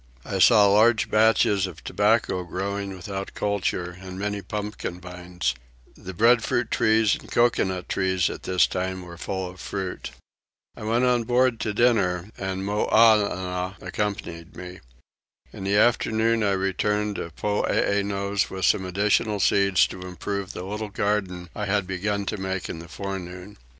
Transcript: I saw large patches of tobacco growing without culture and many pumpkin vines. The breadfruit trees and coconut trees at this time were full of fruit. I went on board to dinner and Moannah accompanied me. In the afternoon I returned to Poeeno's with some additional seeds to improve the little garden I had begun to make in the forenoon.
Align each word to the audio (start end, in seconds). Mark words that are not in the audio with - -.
I 0.25 0.39
saw 0.39 0.65
large 0.65 1.11
patches 1.11 1.67
of 1.67 1.83
tobacco 1.83 2.43
growing 2.43 2.95
without 2.95 3.35
culture 3.35 3.99
and 4.01 4.17
many 4.17 4.41
pumpkin 4.41 4.99
vines. 4.99 5.53
The 5.93 6.15
breadfruit 6.15 6.71
trees 6.71 7.13
and 7.13 7.29
coconut 7.31 7.87
trees 7.87 8.27
at 8.27 8.41
this 8.41 8.65
time 8.65 9.03
were 9.03 9.19
full 9.19 9.47
of 9.47 9.59
fruit. 9.59 10.09
I 10.75 10.81
went 10.81 11.05
on 11.05 11.23
board 11.25 11.59
to 11.59 11.73
dinner 11.75 12.31
and 12.35 12.65
Moannah 12.65 13.75
accompanied 13.79 14.55
me. 14.55 14.79
In 15.53 15.65
the 15.65 15.77
afternoon 15.77 16.41
I 16.43 16.53
returned 16.53 17.17
to 17.17 17.29
Poeeno's 17.29 18.49
with 18.49 18.65
some 18.65 18.85
additional 18.85 19.39
seeds 19.39 19.85
to 19.85 20.01
improve 20.07 20.53
the 20.53 20.63
little 20.63 20.89
garden 20.89 21.47
I 21.55 21.67
had 21.67 21.85
begun 21.85 22.25
to 22.25 22.37
make 22.37 22.69
in 22.69 22.79
the 22.79 22.87
forenoon. 22.89 23.55